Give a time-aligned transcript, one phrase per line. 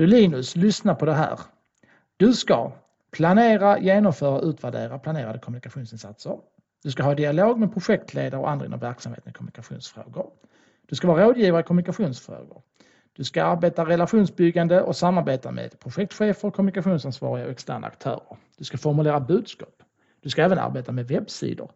[0.00, 1.40] Du Linus, lyssna på det här.
[2.16, 2.72] Du ska
[3.10, 6.38] planera, genomföra, utvärdera planerade kommunikationsinsatser.
[6.82, 10.30] Du ska ha dialog med projektledare och andra inom verksamheten i kommunikationsfrågor.
[10.88, 12.62] Du ska vara rådgivare i kommunikationsfrågor.
[13.12, 18.36] Du ska arbeta relationsbyggande och samarbeta med projektchefer, kommunikationsansvariga och externa aktörer.
[18.58, 19.82] Du ska formulera budskap.
[20.20, 21.70] Du ska även arbeta med webbsidor.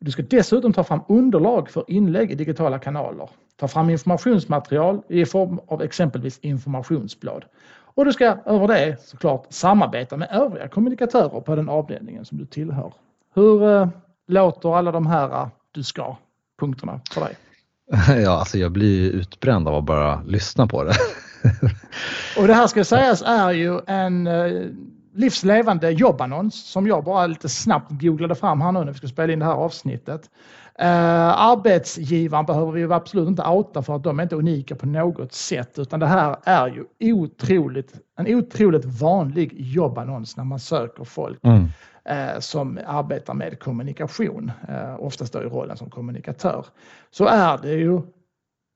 [0.00, 3.30] Du ska dessutom ta fram underlag för inlägg i digitala kanaler.
[3.56, 7.44] Ta fram informationsmaterial i form av exempelvis informationsblad.
[7.96, 12.46] Och du ska över det såklart samarbeta med övriga kommunikatörer på den avdelningen som du
[12.46, 12.92] tillhör.
[13.34, 13.88] Hur eh,
[14.28, 16.16] låter alla de här eh, du ska
[16.60, 17.36] punkterna för dig?
[18.24, 20.94] Ja, alltså jag blir utbränd av att bara lyssna på det.
[22.38, 24.66] och det här ska sägas är ju en eh,
[25.16, 29.32] livslevande jobbannons som jag bara lite snabbt googlade fram här nu när vi ska spela
[29.32, 30.30] in det här avsnittet.
[30.82, 30.86] Uh,
[31.40, 35.78] arbetsgivaren behöver vi absolut inte outa för att de är inte unika på något sätt
[35.78, 41.62] utan det här är ju otroligt, en otroligt vanlig jobbannons när man söker folk mm.
[41.62, 46.66] uh, som arbetar med kommunikation, uh, oftast då i rollen som kommunikatör.
[47.10, 48.00] Så är det ju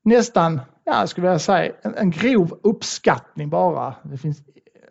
[0.05, 3.95] nästan, ja, jag skulle vilja säga en, en grov uppskattning bara.
[4.03, 4.43] Det finns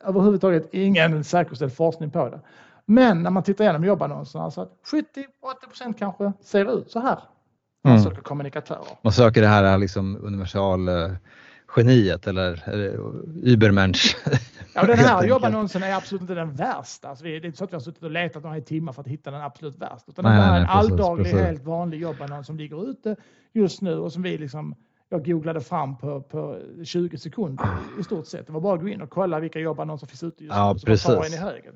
[0.04, 2.40] överhuvudtaget ingen säkerställd forskning på det.
[2.86, 4.72] Men när man tittar igenom jobbannonserna så att
[5.84, 7.20] 70-80% kanske ser ut så här.
[7.84, 8.04] Man mm.
[8.04, 8.98] söker kommunikatörer.
[9.02, 10.90] Man söker det här liksom universal
[11.76, 13.00] geniet eller, eller
[13.44, 14.18] Übermensch.
[14.74, 17.10] Ja, den här jobbannonsen är absolut inte den värsta.
[17.10, 19.08] Alltså, det är inte så att vi har suttit och letat några timmar för att
[19.08, 20.12] hitta den absolut värsta.
[20.12, 23.16] Utan nej, det här är en alldaglig, helt vanlig jobbannons som ligger ute
[23.54, 24.76] just nu och som vi liksom
[25.10, 27.68] jag googlade fram på, på 20 sekunder
[28.00, 28.48] i stort sett.
[28.48, 30.80] Det var bara att gå in och kolla vilka jobbannonser finns ute just ja, nu.
[30.80, 31.10] Så precis.
[31.10, 31.74] en i högen.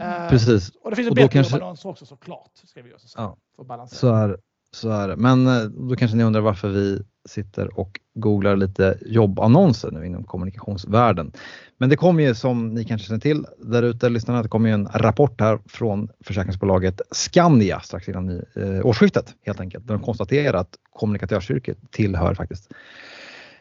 [0.00, 0.70] Uh, precis.
[0.70, 1.54] Och det finns en bättre kanske...
[1.54, 2.50] jobbannonser också såklart.
[2.64, 3.98] Ska vi också säga, ja, för att balansera.
[3.98, 4.38] Så är,
[4.70, 5.16] så är det.
[5.16, 10.24] Men eh, då kanske ni undrar varför vi sitter och googlar lite jobbannonser nu inom
[10.24, 11.32] kommunikationsvärlden.
[11.78, 14.72] Men det kom ju som ni kanske känner till där ute lyssnarna, det kom ju
[14.72, 19.86] en rapport här från försäkringsbolaget Skandia strax innan eh, årsskiftet helt enkelt.
[19.86, 22.72] Där de konstaterar att kommunikatörsyrket tillhör faktiskt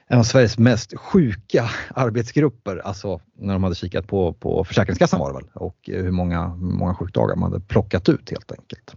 [0.08, 5.34] en av Sveriges mest sjuka arbetsgrupper, alltså när de hade kikat på, på Försäkringskassan var
[5.34, 8.96] det väl och eh, hur många, många sjukdagar man hade plockat ut helt enkelt.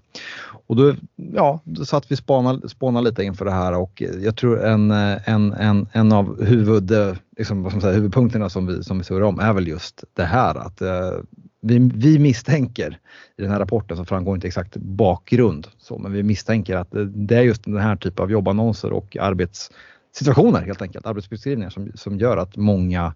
[0.66, 4.36] Och då, ja, då satt vi spånade, spånade lite inför det här och eh, jag
[4.36, 6.92] tror en, eh, en, en, en av huvud,
[7.36, 10.04] liksom, vad ska man säga, huvudpunkterna som vi, som vi surrar om är väl just
[10.14, 11.12] det här att eh,
[11.60, 12.98] vi, vi, misstänker,
[13.36, 17.36] i den här rapporten så framgår inte exakt bakgrund, så, men vi misstänker att det
[17.36, 19.70] är just den här typen av jobbannonser och arbets
[20.18, 23.14] situationer helt enkelt, arbetsbeskrivningar som, som gör att många,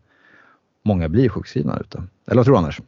[0.83, 2.03] många blir sjukskrivna ute.
[2.27, 2.81] Eller vad tror du Anders?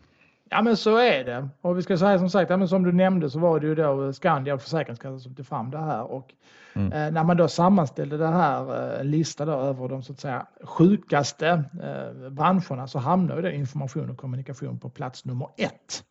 [0.51, 1.49] Ja men så är det.
[1.61, 3.75] Och vi ska säga som sagt, ja, men som du nämnde så var det ju
[3.75, 6.03] då Skandia och Försäkringskassan som tog fram det här.
[6.03, 6.31] Och
[6.75, 6.93] mm.
[6.93, 10.47] eh, när man då sammanställde det här, eh, lista då över de så att säga
[10.63, 11.49] sjukaste
[11.83, 16.05] eh, branscherna så hamnar ju information och kommunikation på plats nummer ett.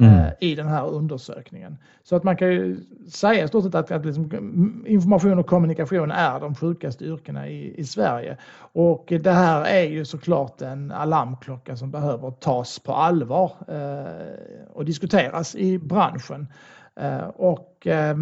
[0.00, 0.14] Mm.
[0.14, 1.78] Eh, I den här undersökningen.
[2.02, 6.10] Så att man kan ju säga i stort sett att, att liksom information och kommunikation
[6.10, 8.36] är de sjukaste yrkena i, i Sverige.
[8.56, 14.84] Och det här är ju såklart en alarmklocka som behöver tas på allvar eh, och
[14.84, 16.46] diskuteras i branschen.
[17.00, 18.16] Eh, och eh,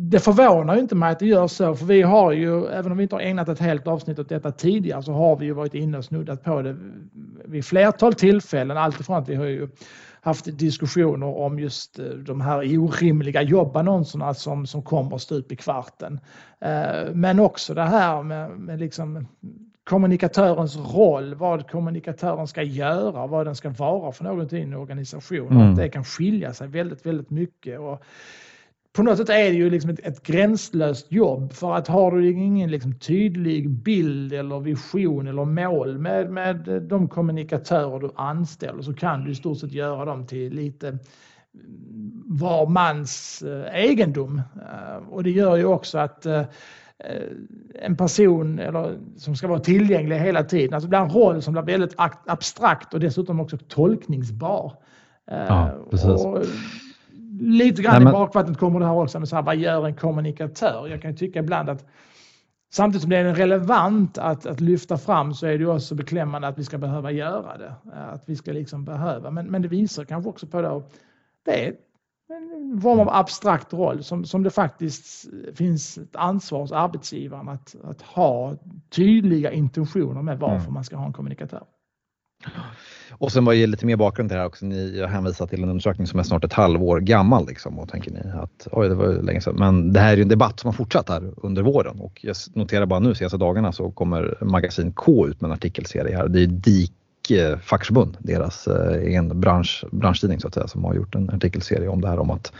[0.00, 2.98] det förvånar ju inte mig att det gör så, för vi har ju, även om
[2.98, 5.74] vi inte har ägnat ett helt avsnitt åt detta tidigare, så har vi ju varit
[5.74, 6.76] inne och snuddat på det
[7.44, 8.76] vid flertal tillfällen.
[8.76, 9.68] Alltifrån att vi har ju
[10.20, 16.20] haft diskussioner om just eh, de här orimliga jobbannonserna som, som kommer stup i kvarten.
[16.60, 19.26] Eh, men också det här med, med liksom
[19.84, 25.50] kommunikatörens roll, vad kommunikatören ska göra, vad den ska vara för någonting i en organisation.
[25.50, 25.70] Mm.
[25.70, 27.80] Att det kan skilja sig väldigt, väldigt mycket.
[27.80, 28.02] Och
[28.98, 32.30] på något sätt är det ju liksom ett, ett gränslöst jobb för att har du
[32.30, 38.94] ingen liksom tydlig bild eller vision eller mål med, med de kommunikatörer du anställer så
[38.94, 40.98] kan du i stort sett göra dem till lite
[42.26, 44.38] var mans eh, egendom.
[44.38, 46.42] Eh, och det gör ju också att eh,
[47.74, 51.52] en person eller, som ska vara tillgänglig hela tiden, alltså det blir en roll som
[51.52, 51.94] blir väldigt
[52.26, 54.72] abstrakt och dessutom också tolkningsbar.
[55.30, 56.24] Ja, precis.
[56.24, 56.42] Och,
[57.40, 58.08] lite grann Nej, men...
[58.08, 60.88] i bakvattnet kommer det här också med så här, vad gör en kommunikatör?
[60.88, 61.84] Jag kan tycka ibland att
[62.72, 66.58] samtidigt som det är relevant att, att lyfta fram så är det också beklämmande att
[66.58, 67.74] vi ska behöva göra det.
[67.92, 70.82] Att vi ska liksom behöva, men, men det visar kanske också på då,
[71.44, 71.74] det är
[72.72, 77.76] en form av abstrakt roll som, som det faktiskt finns ett ansvar hos arbetsgivaren att,
[77.84, 78.56] att ha
[78.90, 80.74] tydliga intentioner med varför mm.
[80.74, 81.64] man ska ha en kommunikatör.
[83.10, 84.66] Och sen var det lite mer bakgrund till det här också.
[84.66, 88.10] Ni har hänvisat till en undersökning som är snart ett halvår gammal liksom och tänker
[88.10, 89.56] ni att oj, det var länge sedan.
[89.58, 92.36] Men det här är ju en debatt som har fortsatt här under våren och jag
[92.54, 96.28] noterar bara nu senaste dagarna så kommer Magasin K ut med en artikelserie här.
[96.28, 100.94] Det är DIK eh, fackförbund, deras eh, egen bransch, branschtidning så att säga, som har
[100.94, 102.52] gjort en artikelserie om det här om att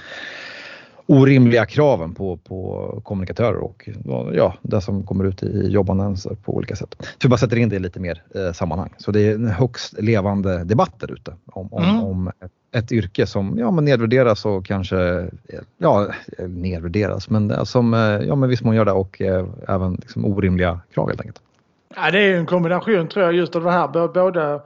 [1.11, 3.89] orimliga kraven på, på kommunikatörer och
[4.33, 6.97] ja, det som kommer ut i jobbannonser på olika sätt.
[7.01, 8.95] Så vi bara sätter in det i lite mer eh, sammanhang.
[8.99, 12.05] Så det är en högst levande debatt där ute om, om, mm.
[12.05, 15.29] om ett, ett, yrke som ja, men nedvärderas och kanske
[15.79, 16.09] ja,
[16.49, 20.81] nedvärderas men som eh, ja, men viss mån gör det och eh, även liksom orimliga
[20.95, 21.41] krav helt enkelt.
[21.97, 24.09] Ja, det är en kombination tror jag just av det här.
[24.09, 24.61] Både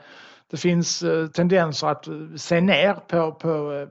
[0.50, 3.88] det finns eh, tendenser att se ner på, på eh,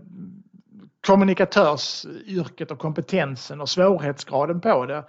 [1.05, 5.03] kommunikatörsyrket och kompetensen och svårighetsgraden på det.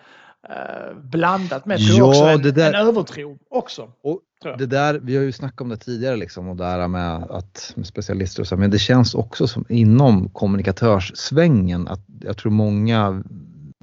[0.48, 3.92] Eh, blandat med ja, också en, där, en övertro också.
[4.02, 4.20] Och
[4.58, 7.72] det där, vi har ju snackat om det tidigare liksom och det här med att
[7.76, 13.22] med specialister och så, men det känns också som inom kommunikatörssvängen att jag tror många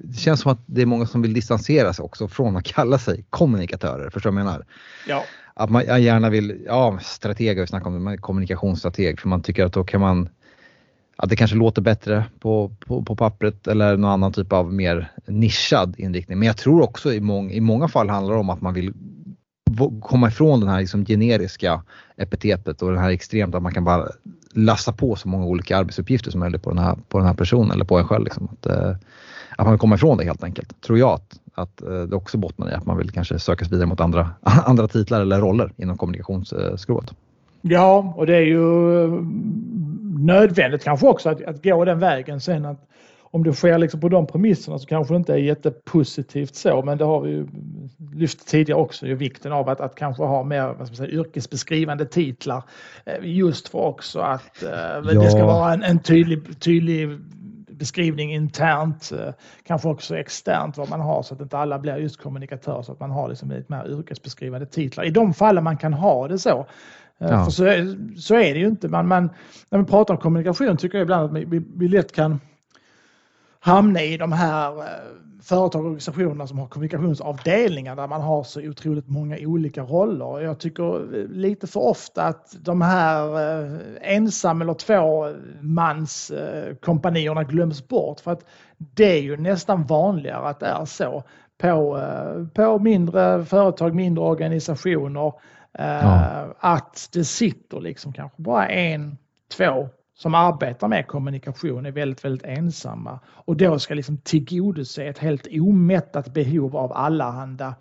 [0.03, 2.97] det känns som att det är många som vill distansera sig också från att kalla
[2.97, 4.09] sig kommunikatörer.
[4.09, 4.65] Förstår du vad jag menar?
[5.07, 5.23] Ja.
[5.53, 9.73] Att man gärna vill, ja strateg har vi snackat om, kommunikationsstrateg för man tycker att
[9.73, 10.29] då kan man
[11.21, 15.11] att det kanske låter bättre på, på, på pappret eller någon annan typ av mer
[15.27, 16.39] nischad inriktning.
[16.39, 18.93] Men jag tror också i, mång, i många fall handlar det om att man vill
[20.01, 21.83] komma ifrån den här liksom generiska
[22.17, 24.07] epitetet och den här extremt att man kan bara
[24.53, 27.71] lassa på så många olika arbetsuppgifter som möjligt på den här, på den här personen
[27.71, 28.23] eller på en själv.
[28.23, 28.49] Liksom.
[28.51, 28.89] Att, eh,
[29.57, 30.81] att man vill komma ifrån det helt enkelt.
[30.81, 33.71] Tror jag att, att eh, det också bottnar i att man vill kanske söka sig
[33.71, 37.13] vidare mot andra, andra titlar eller roller inom kommunikationsskrået.
[37.61, 39.07] Ja, och det är ju
[40.25, 42.41] nödvändigt kanske också att, att gå den vägen.
[42.41, 42.85] Sen att
[43.31, 46.97] om det sker liksom på de premisserna så kanske det inte är jättepositivt så, men
[46.97, 47.47] det har vi ju
[48.13, 51.09] lyft tidigare också, ju vikten av att, att kanske ha mer vad ska man säga,
[51.09, 52.63] yrkesbeskrivande titlar.
[53.05, 55.01] Eh, just för också att eh, ja.
[55.01, 57.19] det ska vara en, en tydlig, tydlig
[57.67, 59.33] beskrivning internt, eh,
[59.63, 62.99] kanske också externt vad man har så att inte alla blir just kommunikatör så att
[62.99, 65.03] man har liksom lite mer yrkesbeskrivande titlar.
[65.03, 66.65] I de fallen man kan ha det så Eh,
[67.19, 67.45] ja.
[67.45, 67.63] För så,
[68.21, 68.87] så är det ju inte.
[68.87, 69.29] Man, man,
[69.69, 72.39] när vi pratar om kommunikation tycker jag ibland att vi, vi lätt kan
[73.59, 74.85] hamna i de här eh,
[75.41, 80.39] företag och organisationerna som har kommunikationsavdelningar där man har så otroligt många olika roller.
[80.39, 83.39] Jag tycker eh, lite för ofta att de här
[84.01, 86.31] ensam eller tvåmans
[86.81, 88.45] kompanierna glöms bort för att
[88.77, 91.23] det är ju nästan vanligare att det är så
[91.57, 92.01] på,
[92.53, 95.33] på mindre företag, mindre organisationer
[95.79, 96.43] Ja.
[96.43, 99.17] Eh, att det sitter liksom kanske bara en,
[99.57, 105.17] två som arbetar med kommunikation är väldigt, väldigt ensamma och då ska liksom tillgodose ett
[105.17, 107.75] helt omättat behov av allehanda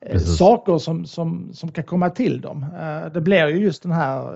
[0.00, 0.38] eh, Precis.
[0.38, 2.62] saker som, som, som kan komma till dem.
[2.62, 4.32] Eh, det blir ju just den här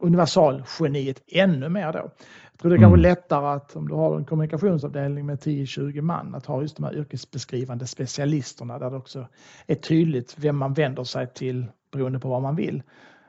[0.00, 2.10] universalgeniet ännu mer då.
[2.52, 3.10] Jag tror det kan vara mm.
[3.10, 6.96] lättare att om du har en kommunikationsavdelning med 10-20 man att ha just de här
[6.96, 9.26] yrkesbeskrivande specialisterna där det också
[9.66, 12.82] är tydligt vem man vänder sig till beroende på vad man vill.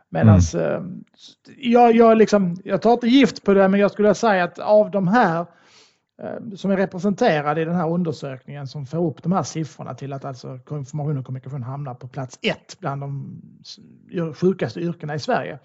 [0.10, 0.66] Medan mm.
[0.66, 0.82] Eh,
[1.58, 4.92] jag, jag, liksom, jag tar inte gift på det men jag skulle säga att av
[4.92, 5.46] de här
[6.22, 10.14] eh, som är representerade i den här undersökningen som får upp de här siffrorna till
[10.14, 13.42] att alltså information och kommunikation hamnar på plats ett bland de
[14.36, 15.60] sjukaste yrkena i Sverige.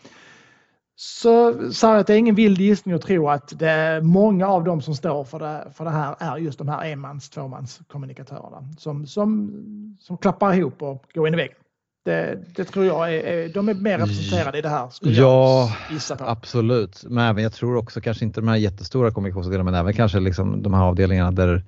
[0.94, 4.48] Så sa jag att det är ingen vild gissning att tro att det är många
[4.48, 7.80] av dem som står för det, för det här är just de här enmans, tvåmans
[7.88, 9.52] kommunikatörerna som, som,
[10.00, 11.56] som klappar ihop och går in i väggen.
[12.04, 14.88] Det, det, tror jag är, de är mer representerade i det här.
[15.00, 15.76] Ja,
[16.18, 17.04] absolut.
[17.08, 20.62] Men även jag tror också kanske inte de här jättestora kommunikationsavdelningarna men även kanske liksom
[20.62, 21.62] de här avdelningarna där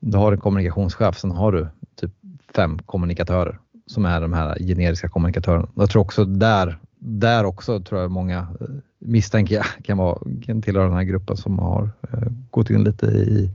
[0.00, 2.10] du har en kommunikationschef, sen har du typ
[2.54, 5.68] fem kommunikatörer som är de här generiska kommunikatörerna.
[5.74, 8.66] Jag tror också där, där också tror jag många eh,
[8.98, 13.06] misstänker jag kan, vara, kan tillhöra den här gruppen som har eh, gått in lite
[13.06, 13.50] i,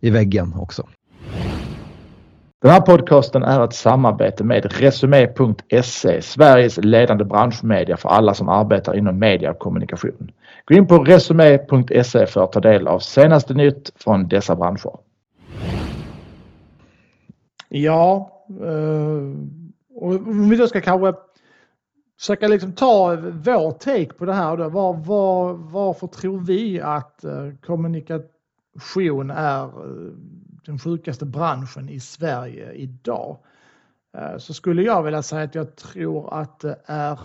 [0.00, 0.88] i väggen också.
[2.62, 8.96] Den här podcasten är ett samarbete med Resumé.se, Sveriges ledande branschmedia för alla som arbetar
[8.96, 10.30] inom media och kommunikation.
[10.64, 14.98] Gå in på Resumé.se för att ta del av senaste nytt från dessa branscher.
[17.68, 19.36] Ja, eh,
[19.94, 21.14] och om vi då ska kanske
[22.18, 24.56] försöka liksom ta vår take på det här.
[24.56, 24.68] Då.
[24.68, 30.12] Var, var, varför tror vi att eh, kommunikation är eh,
[30.66, 33.38] den sjukaste branschen i Sverige idag.
[34.18, 37.20] Eh, så skulle jag vilja säga att jag tror att det är,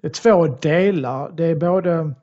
[0.00, 1.32] det är två delar.
[1.36, 2.14] Det är både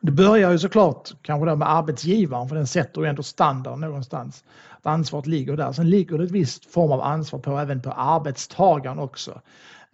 [0.00, 4.44] det börjar ju såklart kanske med arbetsgivaren för den sätter ju ändå standard någonstans.
[4.70, 5.72] Att ansvaret ligger där.
[5.72, 9.40] Sen ligger det ett visst form av ansvar på även på arbetstagaren också.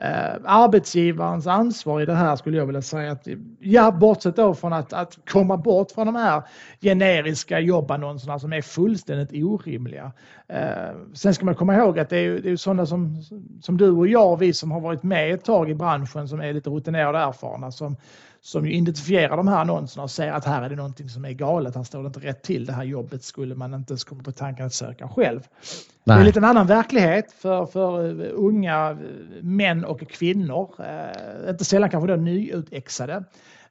[0.04, 3.28] Eh, arbetsgivarens ansvar i det här skulle jag vilja säga att,
[3.60, 6.42] ja bortsett då från att, att komma bort från de här
[6.80, 10.12] generiska jobbannonserna som är fullständigt orimliga.
[10.48, 13.22] Eh, sen ska man komma ihåg att det är, det är sådana som,
[13.62, 16.52] som du och jag, vi som har varit med ett tag i branschen som är
[16.52, 17.96] lite rutinerade och erfarna som,
[18.44, 21.32] som ju identifierar de här annonserna och säger att här är det någonting som är
[21.32, 24.22] galet, här står det inte rätt till, det här jobbet skulle man inte ens komma
[24.22, 25.40] på tanken att söka själv.
[25.40, 25.88] Nej.
[26.04, 28.98] Det är en lite annan verklighet för, för eh, unga
[29.40, 33.24] män och kvinnor, eh, inte sällan kanske då nyutexade,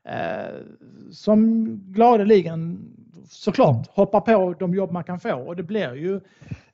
[0.03, 0.55] eh,
[1.11, 2.79] som gladeligen
[3.29, 6.19] såklart hoppar på de jobb man kan få och det blir ju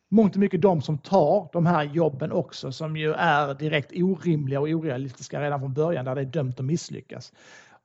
[0.10, 4.60] mångt och mycket de som tar de här jobben också som ju är direkt orimliga
[4.60, 7.34] och orealistiska redan från början där det är dömt att misslyckas.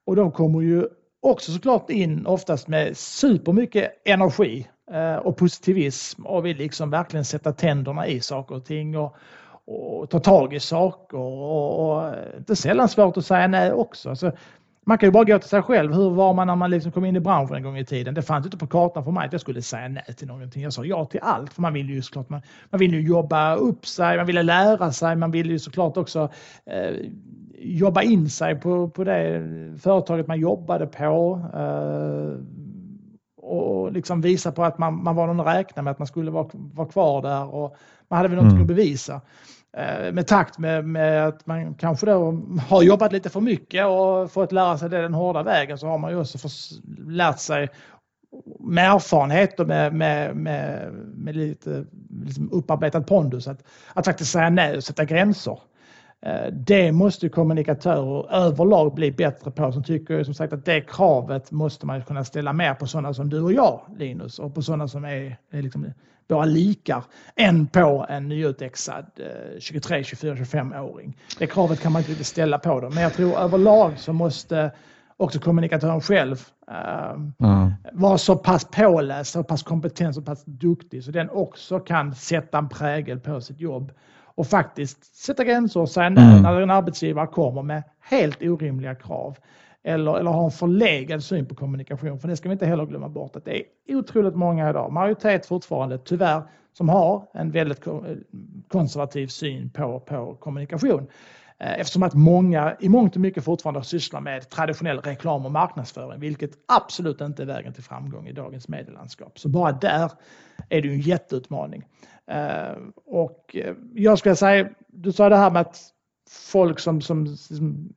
[0.06, 0.87] Och de kommer ju
[1.23, 7.52] också såklart in oftast med supermycket energi eh, och positivism och vill liksom verkligen sätta
[7.52, 9.16] tänderna i saker och ting och,
[9.64, 14.11] och ta tag i saker och, och eh, inte sällan svårt att säga nej också.
[14.11, 14.32] Alltså,
[14.87, 15.94] man kan ju bara gå till sig själv.
[15.94, 18.14] Hur var man när man liksom kom in i branschen en gång i tiden?
[18.14, 20.62] Det fanns inte på kartan för mig att jag skulle säga nej till någonting.
[20.62, 21.52] Jag sa ja till allt.
[21.52, 24.92] För man vill ju såklart man, man vill ju jobba upp sig, man ville lära
[24.92, 26.30] sig, man vill ju såklart också
[26.66, 26.97] eh,
[27.62, 29.42] jobba in sig på, på det
[29.78, 31.40] företaget man jobbade på.
[31.54, 32.45] Eh,
[33.42, 36.31] och liksom visa på att man, man var någon att räkna med att man skulle
[36.31, 37.76] vara, vara kvar där och
[38.09, 38.62] man hade väl något mm.
[38.62, 39.21] att bevisa.
[39.76, 44.33] Eh, med takt med, med, att man kanske då har jobbat lite för mycket och
[44.33, 46.49] fått lära sig det den hårda vägen så har man ju också
[47.07, 47.69] lärt sig
[48.61, 51.85] med erfarenhet och med, med, med, med lite
[52.25, 53.64] liksom upparbetad pondus att,
[53.95, 55.59] att faktiskt säga nej och sätta gränser.
[56.23, 59.73] Eh, det måste kommunikatörer överlag bli bättre på.
[59.73, 63.31] Som tycker som sagt att det kravet måste man kunna ställa mer på sådana som
[63.31, 65.87] du och jag Linus och på sådana som är, är liksom
[66.29, 67.05] våra likar
[67.37, 69.07] än på en nyutexad
[69.59, 71.17] 23, 24, 25-åring.
[71.38, 72.95] Det kravet kan man inte riktigt ställa på dem.
[72.95, 74.71] Men jag tror överlag så måste
[75.17, 77.12] också kommunikatören själv uh,
[77.49, 77.73] mm.
[77.93, 82.59] vara så pass påläst, så pass kompetent, så pass duktig så den också kan sätta
[82.59, 83.93] en prägel på sitt jobb
[84.35, 86.43] och faktiskt sätta gränser och säga nej mm.
[86.43, 89.37] när en arbetsgivare kommer med helt orimliga krav
[89.85, 92.19] eller, eller har en förlegad syn på kommunikation.
[92.19, 95.47] För det ska vi inte heller glömma bort att det är otroligt många idag, majoritet
[95.47, 97.85] fortfarande tyvärr, som har en väldigt
[98.69, 101.07] konservativ syn på, på kommunikation.
[101.59, 106.21] Eh, eftersom att många i mångt och mycket fortfarande sysslar med traditionell reklam och marknadsföring,
[106.21, 109.39] vilket absolut inte är vägen till framgång i dagens medielandskap.
[109.39, 110.11] Så bara där
[110.69, 111.85] är det en jätteutmaning.
[112.31, 112.76] Eh,
[113.07, 115.79] och eh, jag skulle säga, du sa det här med att
[116.31, 117.37] folk som, som,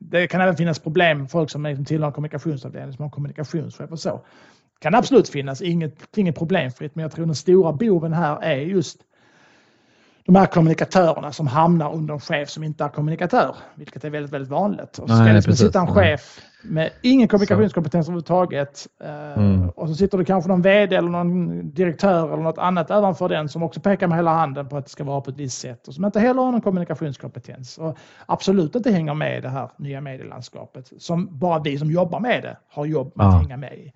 [0.00, 4.00] det kan även finnas problem, folk som liksom tillhör en kommunikationsavdelning som har kommunikationschef och
[4.00, 4.10] så.
[4.10, 8.56] Det kan absolut finnas, inget, inget problemfritt, men jag tror den stora boven här är
[8.56, 9.00] just
[10.26, 14.32] de här kommunikatörerna som hamnar under en chef som inte är kommunikatör, vilket är väldigt,
[14.32, 14.98] väldigt vanligt.
[14.98, 19.68] Och så ska det sitta en chef med ingen kommunikationskompetens överhuvudtaget eh, mm.
[19.68, 23.48] och så sitter det kanske någon VD eller någon direktör eller något annat ovanför den
[23.48, 25.88] som också pekar med hela handen på att det ska vara på ett visst sätt
[25.88, 29.70] och som inte heller har någon kommunikationskompetens och absolut inte hänger med i det här
[29.78, 33.38] nya medielandskapet som bara vi som jobbar med det har jobb med att ja.
[33.38, 33.92] hänga med i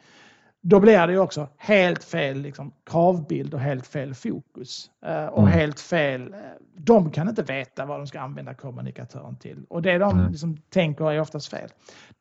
[0.62, 4.90] då blir det också helt fel liksom, kravbild och helt fel fokus.
[5.06, 5.52] Eh, och mm.
[5.52, 6.38] helt fel, eh,
[6.74, 9.64] de kan inte veta vad de ska använda kommunikatören till.
[9.68, 10.30] Och det de mm.
[10.30, 11.68] liksom, tänker är oftast fel.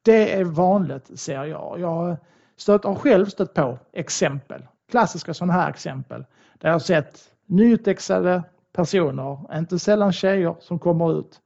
[0.01, 1.79] Det är vanligt ser jag.
[1.79, 2.17] Jag
[2.58, 6.25] stött, har själv stött på exempel, klassiska sådana här exempel,
[6.58, 8.43] där jag har sett nyutexade
[8.74, 11.41] personer, inte sällan tjejer, som kommer ut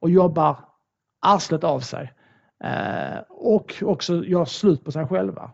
[0.00, 0.58] och jobbar
[1.20, 2.12] arslet av sig.
[2.64, 5.50] Eh, och också gör slut på sig själva.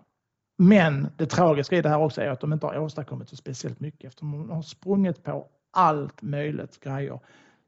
[0.56, 3.80] Men det tragiska i det här också är att de inte har åstadkommit så speciellt
[3.80, 7.20] mycket eftersom de har sprungit på allt möjligt grejer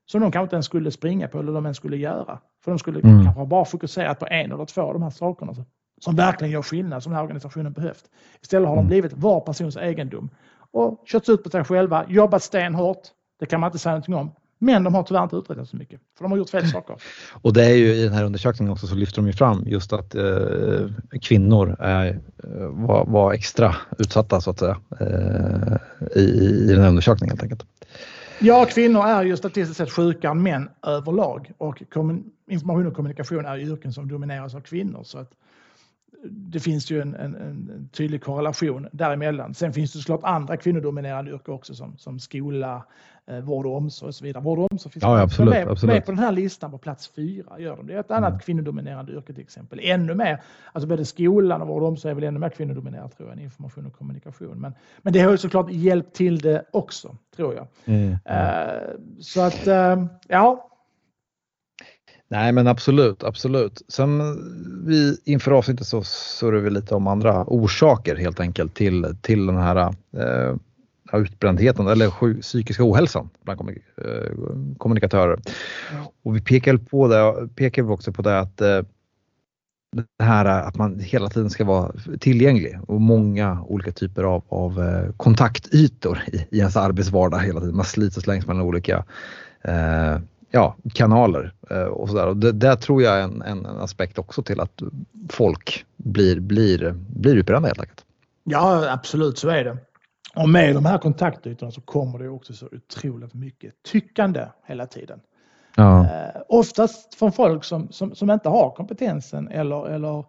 [0.06, 2.38] som de kanske inte ens skulle springa på eller de ens skulle göra.
[2.64, 3.24] För de skulle mm.
[3.24, 5.54] kanske bara fokuserat på en eller två av de här sakerna
[6.00, 8.04] som verkligen gör skillnad, som den här organisationen behövt.
[8.42, 8.88] Istället har de mm.
[8.88, 10.30] blivit var persons egendom
[10.70, 13.02] och körts ut på sig själva, jobbat stenhårt,
[13.38, 16.00] det kan man inte säga någonting om, men de har tyvärr inte uträttat så mycket,
[16.16, 16.96] för de har gjort fel saker.
[17.42, 19.92] Och det är ju i den här undersökningen också så lyfter de ju fram just
[19.92, 20.90] att eh,
[21.22, 22.06] kvinnor är,
[22.44, 25.76] eh, var, var, extra utsatta så att säga eh,
[26.16, 27.66] i, i den här undersökningen helt enkelt.
[28.38, 31.82] Ja, kvinnor är ju statistiskt sett sjukare än män överlag och
[32.50, 35.02] information och kommunikation är yrken som domineras av kvinnor.
[35.04, 35.30] Så att
[36.30, 39.54] det finns ju en, en, en, tydlig korrelation däremellan.
[39.54, 42.84] Sen finns det såklart andra kvinnodominerade yrken också som, som skola,
[43.26, 44.44] eh, vård och omsorg och så vidare.
[44.44, 45.94] Vård och omsorg finns ja, absolut, med, absolut.
[45.94, 47.60] med, på den här listan på plats fyra.
[47.60, 47.86] Gör de.
[47.86, 48.40] Det är ett annat mm.
[48.40, 49.80] kvinnodominerande yrke till exempel.
[49.82, 50.42] Ännu mer,
[50.72, 53.44] alltså både skolan och vård och omsorg är väl ännu mer kvinnodominerat tror jag än
[53.44, 54.60] information och kommunikation.
[54.60, 57.66] Men, men det har ju såklart hjälpt till det också, tror jag.
[57.84, 58.10] Mm.
[58.10, 58.18] Uh,
[59.20, 60.70] så att, uh, ja,
[62.28, 63.82] Nej men absolut, absolut.
[63.88, 64.20] Sen
[64.86, 69.56] vi inför avsnittet så surrar vi lite om andra orsaker helt enkelt till, till den
[69.56, 69.76] här
[70.16, 70.54] eh,
[71.12, 73.74] utbrändheten eller psykiska ohälsan bland eh,
[74.78, 75.40] kommunikatörer.
[76.22, 78.82] Och vi pekar på det, pekar också på det att eh,
[79.96, 84.82] det här att man hela tiden ska vara tillgänglig och många olika typer av, av
[84.82, 87.76] eh, kontaktytor i, i ens arbetsvardag hela tiden.
[87.76, 89.04] Man slits och slängs mellan olika
[89.62, 90.18] eh,
[90.56, 92.26] ja, kanaler eh, och sådär.
[92.26, 94.82] Och det, där tror jag är en, en, aspekt också till att
[95.30, 98.04] folk blir, blir, blir utbrända helt enkelt.
[98.44, 99.76] Ja, absolut så är det.
[100.36, 105.20] Och med de här kontaktytorna så kommer det också så otroligt mycket tyckande hela tiden.
[105.76, 106.04] Ja.
[106.04, 110.24] Eh, oftast från folk som, som, som inte har kompetensen eller, eller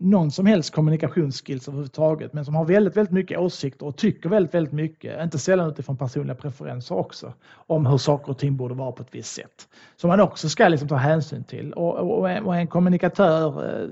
[0.00, 4.54] någon som helst kommunikationsskills överhuvudtaget men som har väldigt, väldigt mycket åsikter och tycker väldigt,
[4.54, 7.32] väldigt mycket, inte sällan utifrån personliga preferenser också,
[7.66, 9.68] om hur saker och ting borde vara på ett visst sätt.
[9.96, 11.72] Som man också ska liksom ta hänsyn till.
[11.72, 13.88] Och, och, en, och en kommunikatör eh,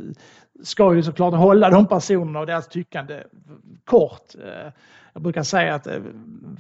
[0.63, 3.23] ska ju såklart hålla de personerna och deras tyckande
[3.85, 4.35] kort.
[4.35, 4.73] Eh,
[5.13, 6.01] jag brukar säga att eh,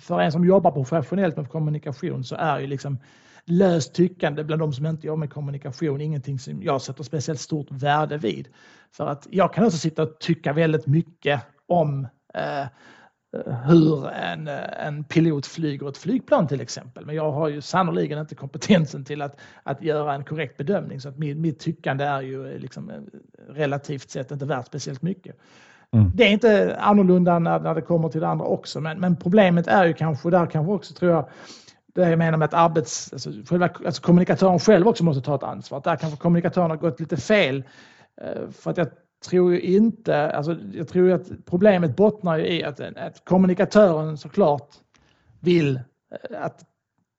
[0.00, 2.98] för en som jobbar professionellt med kommunikation så är ju liksom
[3.46, 7.70] löst tyckande bland de som inte jobbar med kommunikation ingenting som jag sätter speciellt stort
[7.70, 8.48] värde vid.
[8.92, 12.66] För att jag kan också sitta och tycka väldigt mycket om eh,
[13.64, 14.48] hur en,
[14.86, 17.06] en pilot flyger ett flygplan till exempel.
[17.06, 21.08] Men jag har ju sannoliken inte kompetensen till att, att göra en korrekt bedömning så
[21.08, 22.96] att mitt, mitt tyckande är ju liksom eh,
[23.48, 25.36] relativt sett inte värt speciellt mycket.
[25.92, 26.10] Mm.
[26.14, 29.66] Det är inte annorlunda när, när det kommer till det andra också men, men problemet
[29.66, 31.28] är ju kanske, där kanske också tror jag
[31.94, 35.42] det jag menar med att arbets, alltså, själva, alltså kommunikatören själv också måste ta ett
[35.42, 35.80] ansvar.
[35.84, 37.64] Där kanske kommunikatören har gått lite fel.
[38.22, 38.88] Eh, för att jag
[39.28, 44.68] tror ju inte, alltså jag tror ju att problemet bottnar i att, att kommunikatören såklart
[45.40, 46.64] vill eh, att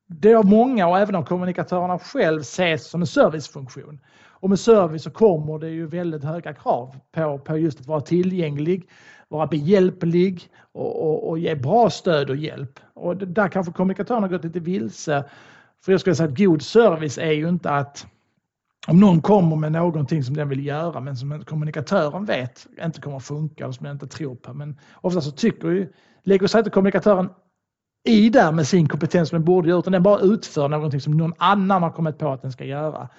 [0.07, 3.99] det av många och även av kommunikatörerna själv ses som en servicefunktion.
[4.43, 8.01] Och med service så kommer det ju väldigt höga krav på, på just att vara
[8.01, 8.89] tillgänglig,
[9.37, 12.79] vara behjälplig och, och, och ge bra stöd och hjälp.
[12.93, 15.23] Och där kanske kommunikatören har gått lite vilse.
[15.85, 18.07] För jag skulle säga att god service är ju inte att
[18.87, 23.17] om någon kommer med någonting som den vill göra men som kommunikatören vet inte kommer
[23.17, 24.53] att funka och som den inte tror på.
[24.53, 27.29] Men ofta så tycker ju, lägger sig inte kommunikatören
[28.03, 31.17] i där med sin kompetens som den borde göra utan den bara utför någonting som
[31.17, 33.09] någon annan har kommit på att den ska göra.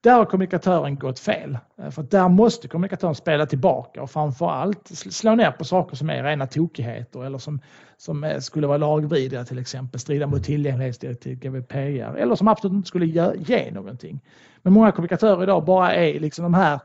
[0.00, 1.58] Där har kommunikatören gått fel.
[1.78, 6.22] Eh, för där måste kommunikatören spela tillbaka och framförallt slå ner på saker som är
[6.24, 7.60] rena tokigheter eller som,
[7.96, 12.88] som eh, skulle vara lagvidriga till exempel, strida mot tillgänglighetsdirektiv, GDPR eller som absolut inte
[12.88, 14.20] skulle ge, ge någonting.
[14.62, 16.80] Men många kommunikatörer idag bara är liksom de här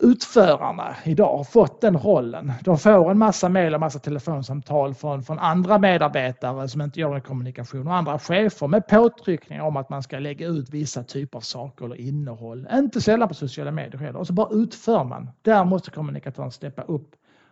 [0.00, 2.52] utförarna idag har fått den rollen.
[2.64, 7.14] De får en massa mejl och massa telefonsamtal från, från andra medarbetare som inte gör
[7.14, 11.38] en kommunikation och andra chefer med påtryckningar om att man ska lägga ut vissa typer
[11.38, 12.68] av saker eller innehåll.
[12.72, 14.18] Inte sällan på sociala medier heller.
[14.18, 15.30] Och så bara utför man.
[15.42, 17.10] Där måste kommunikatören steppa upp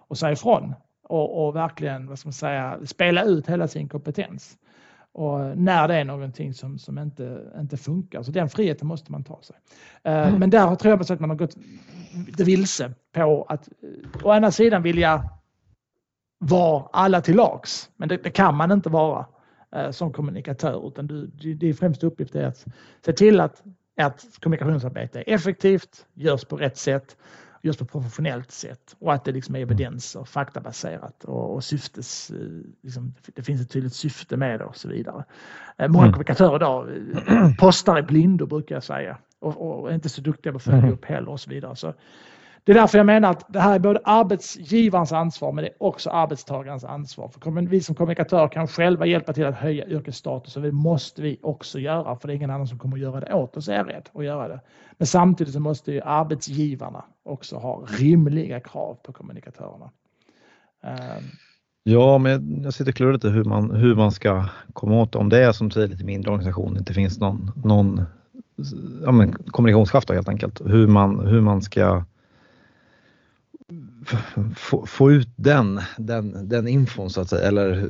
[0.09, 0.75] och säga ifrån
[1.09, 4.57] och, och verkligen vad ska man säga, spela ut hela sin kompetens.
[5.17, 8.23] Och när det är någonting som, som inte, inte funkar.
[8.23, 9.57] Så den friheten måste man ta sig.
[10.03, 10.41] Eh, mm.
[10.41, 11.57] Men där tror jag att man har gått
[12.27, 13.69] lite vilse på att
[14.25, 15.31] å ena sidan vilja
[16.39, 17.91] vara alla till lags.
[17.97, 19.27] Men det, det kan man inte vara
[19.77, 22.65] eh, som kommunikatör utan du, din främsta uppgift är att
[23.05, 23.63] se till att,
[24.01, 27.17] att kommunikationsarbete är effektivt, görs på rätt sätt
[27.67, 32.31] görs på professionellt sätt och att det liksom är evidens och faktabaserat och, och syftes,
[32.31, 32.37] eh,
[32.83, 35.25] liksom, det finns ett tydligt syfte med det och så vidare.
[35.77, 36.13] Eh, många mm.
[36.13, 36.89] kommunikatörer idag
[37.29, 40.63] eh, postar i blindo brukar jag säga och, och är inte så duktiga på att
[40.63, 40.93] följa mm.
[40.93, 41.77] upp heller och så vidare.
[41.77, 41.95] Så
[42.67, 45.83] det är därför jag menar att det här är både arbetsgivarens ansvar men det är
[45.83, 47.29] också arbetstagarens ansvar.
[47.29, 51.39] För vi som kommunikatörer kan själva hjälpa till att höja yrkesstatus och det måste vi
[51.43, 53.75] också göra för det är ingen annan som kommer att göra det åt oss är
[53.75, 54.61] jag rädd att göra det.
[54.99, 59.91] Men samtidigt så måste ju arbetsgivarna också ha rimliga krav på kommunikatörerna.
[60.83, 61.23] Ehm.
[61.83, 65.19] Ja, men jag sitter och klurar lite hur man, hur man ska komma åt det,
[65.19, 68.03] om det är som säger lite mindre organisation, inte finns någon, någon
[69.05, 70.61] ja, men kommunikationschef helt enkelt.
[70.65, 72.05] Hur man, hur man ska
[74.57, 77.89] få, få ut den, den, den infon så att säga eller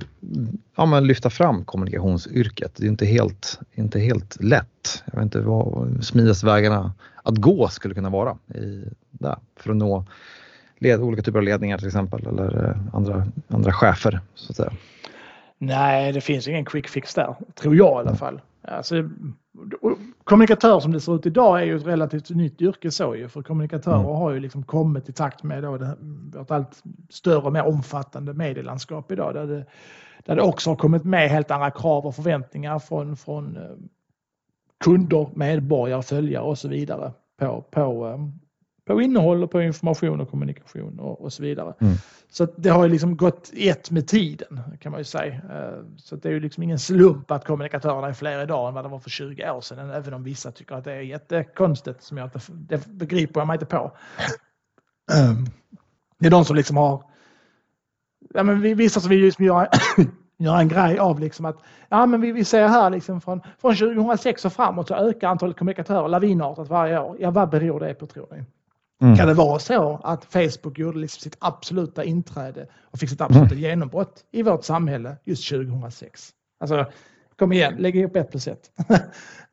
[0.76, 2.72] ja, men lyfta fram kommunikationsyrket.
[2.76, 5.04] Det är inte helt, inte helt lätt.
[5.04, 9.76] Jag vet inte vad smidigaste vägarna att gå skulle kunna vara i, där, för att
[9.76, 10.04] nå
[10.78, 14.72] led, olika typer av ledningar till exempel eller eh, andra, andra chefer så att säga.
[15.58, 18.40] Nej, det finns ingen quick fix där, tror jag i alla fall.
[18.68, 19.08] Alltså,
[20.24, 23.42] kommunikatör som det ser ut idag är ju ett relativt nytt yrke så ju, för
[23.42, 24.06] kommunikatörer mm.
[24.06, 25.96] har ju liksom kommit i takt med då det,
[26.40, 29.66] ett allt större och mer omfattande medielandskap idag där det,
[30.24, 33.62] där det också har kommit med helt andra krav och förväntningar från, från eh,
[34.84, 38.18] kunder, medborgare, följare och så vidare på, på, eh,
[38.86, 41.74] på innehåll och på information och kommunikation och, och så vidare.
[41.80, 41.94] Mm.
[42.30, 45.34] Så det har ju liksom gått ett med tiden kan man ju säga.
[45.34, 48.84] Eh, så det är ju liksom ingen slump att kommunikatörerna är fler idag än vad
[48.84, 49.90] det var för 20 år sedan.
[49.90, 53.54] Även om vissa tycker att det är jättekonstigt som jag inte, det begriper jag mig
[53.54, 53.96] inte på.
[55.12, 55.46] Ehm,
[56.18, 57.02] det är de som liksom har
[58.34, 59.68] ja, men vissa som vill liksom göra,
[60.38, 63.76] göra en grej av liksom att ja, men vi, vi ser här liksom från, från
[63.76, 67.16] 2006 och framåt så ökar antalet kommunikatörer lavinartat varje år.
[67.20, 68.44] Ja, vad beror det på tror ni?
[69.02, 69.16] Mm.
[69.16, 73.54] Kan det vara så att Facebook gjorde liksom sitt absoluta inträde och fick sitt absoluta
[73.54, 73.58] mm.
[73.58, 76.30] genombrott i vårt samhälle just 2006?
[76.60, 76.86] Alltså,
[77.38, 78.70] kom igen, lägg ihop ett plus ett.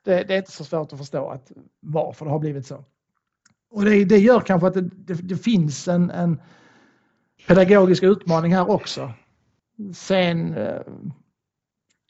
[0.03, 2.85] det, det, är inte så svårt att förstå att varför det har blivit så.
[3.71, 6.41] Och det, det gör kanske att det, det, finns en, en
[7.47, 9.11] pedagogisk utmaning här också.
[9.93, 10.81] Sen eh,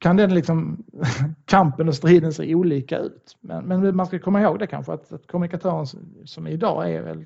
[0.04, 0.84] kan den liksom,
[1.46, 3.38] kampen och striden se olika ut.
[3.42, 5.86] Men, men man ska komma ihåg det kanske att, att kommunikatören
[6.26, 7.26] som idag är väl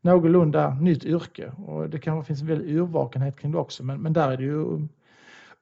[0.00, 3.84] någorlunda nytt yrke och det kanske finns en väldig yrvakenhet kring det också.
[3.84, 4.88] Men, men där är det ju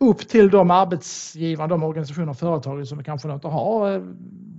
[0.00, 4.02] upp till de arbetsgivare, de organisationer och företag som kanske inte har eh,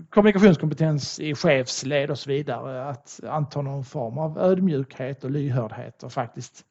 [0.09, 6.11] kommunikationskompetens i chefsled och så vidare att anta någon form av ödmjukhet och lyhördhet och
[6.11, 6.65] faktiskt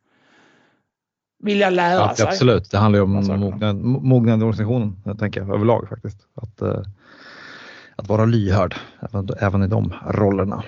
[1.45, 2.27] vilja lära ja, sig.
[2.27, 6.19] Absolut, det handlar ju om mognad, mognad i organisationen jag tänker jag, överlag faktiskt.
[6.35, 6.83] Att, eh,
[7.97, 10.65] att vara lyhörd även, även i de rollerna.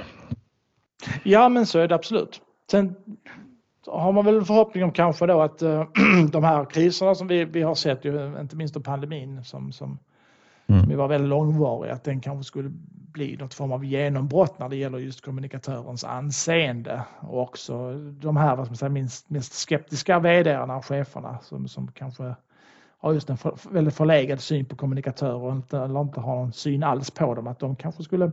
[1.22, 2.40] Ja men så är det absolut.
[2.70, 2.94] Sen
[3.86, 5.84] har man väl förhoppning om kanske då att äh,
[6.32, 9.98] de här kriserna som vi, vi har sett, ju, inte minst då pandemin som, som,
[10.66, 10.86] mm.
[10.86, 12.72] som var väldigt långvarig, att den kanske skulle
[13.16, 18.57] bli något form av genombrott när det gäller just kommunikatörens anseende och också de här
[18.57, 22.35] vad man säga, minst, mest skeptiska vdarna och cheferna som, som kanske
[22.98, 26.52] har just en för, väldigt förlegad syn på kommunikatörer och inte, eller inte har någon
[26.52, 28.31] syn alls på dem, att de kanske skulle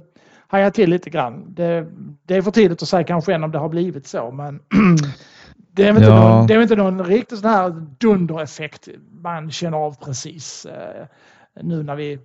[0.47, 1.53] haja till lite grann.
[1.53, 1.87] Det,
[2.23, 4.59] det är för tidigt att säga kanske än om det har blivit så, men
[5.71, 6.37] det är väl inte, ja.
[6.37, 7.69] någon, det är inte någon riktig sån här
[7.99, 8.87] dundereffekt
[9.21, 11.07] man känner av precis eh,
[11.61, 12.19] nu när vi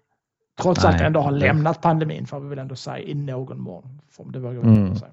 [0.62, 0.92] trots Nej.
[0.92, 4.01] allt ändå har lämnat pandemin får vi väl ändå säga i någon mån.
[4.16, 4.97] Om det vågar mm.
[4.97, 5.11] säga.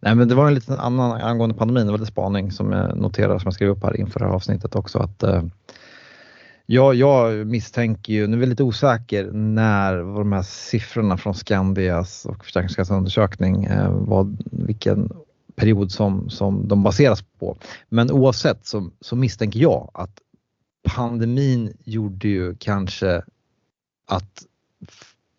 [0.00, 2.96] Nej, men det var en liten annan angående pandemin, det var lite spaning som jag
[2.96, 5.42] noterade som jag skrev upp här inför det här avsnittet också att eh,
[6.66, 12.24] Ja, jag misstänker ju, nu är jag lite osäker när de här siffrorna från Skandias
[12.26, 15.12] och Försäkringskassans undersökning, eh, vad, vilken
[15.56, 17.56] period som, som de baseras på.
[17.88, 20.18] Men oavsett så, så misstänker jag att
[20.94, 23.22] pandemin gjorde ju kanske
[24.06, 24.42] att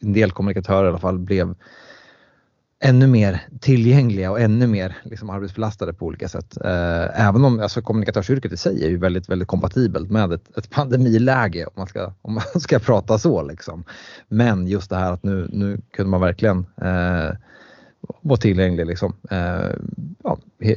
[0.01, 1.55] en del kommunikatörer i alla fall blev
[2.79, 6.57] ännu mer tillgängliga och ännu mer liksom arbetsbelastade på olika sätt.
[6.65, 10.69] Eh, även om alltså, kommunikatörsyrket i sig är ju väldigt, väldigt kompatibelt med ett, ett
[10.69, 13.43] pandemiläge om man, ska, om man ska prata så.
[13.43, 13.83] Liksom.
[14.27, 17.35] Men just det här att nu, nu kunde man verkligen eh,
[18.21, 19.69] vara tillgänglig liksom, eh,
[20.23, 20.75] ja, he,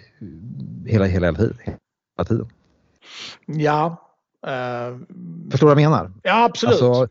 [0.86, 2.48] hela, hela, hela tiden.
[3.46, 4.04] Ja.
[4.46, 4.98] Uh,
[5.50, 6.12] Förstår du vad jag menar?
[6.22, 6.82] Ja, absolut.
[6.82, 7.08] Alltså,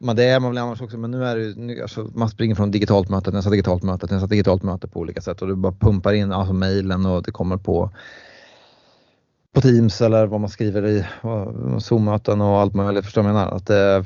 [0.00, 2.54] man, det är man väl annars också, men nu är det nu, alltså, man springer
[2.54, 5.48] från digitalt möte till nästa digitalt möte till nästa digitalt möte på olika sätt och
[5.48, 7.90] du bara pumpar in alltså mejlen och det kommer på
[9.52, 11.06] på Teams eller vad man skriver i
[11.80, 13.04] Zoom-möten och allt möjligt.
[13.04, 13.56] Förstår du vad jag menar?
[13.56, 14.04] Att det,